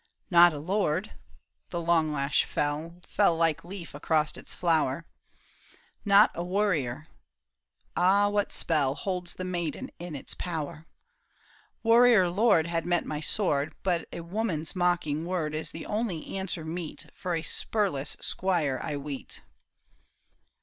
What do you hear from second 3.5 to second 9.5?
leaf across its flower;" Not a warrior —"Ah, what spell Holds the